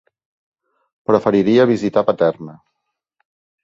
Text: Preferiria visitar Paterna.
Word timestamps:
Preferiria 1.11 1.69
visitar 1.75 2.07
Paterna. 2.11 2.61